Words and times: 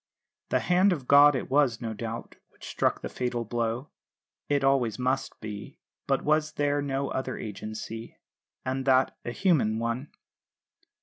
"The 0.49 0.61
hand 0.61 0.91
of 0.93 1.07
God" 1.07 1.35
it 1.35 1.47
was, 1.47 1.79
no 1.79 1.93
doubt, 1.93 2.37
which 2.49 2.65
struck 2.67 3.03
the 3.03 3.07
fatal 3.07 3.45
blow 3.45 3.91
it 4.49 4.63
always 4.63 4.97
must 4.97 5.39
be; 5.39 5.77
but 6.07 6.23
was 6.23 6.53
there 6.53 6.81
no 6.81 7.09
other 7.09 7.37
agency, 7.37 8.17
and 8.65 8.85
that 8.85 9.15
a 9.23 9.29
human 9.31 9.77
one? 9.77 10.09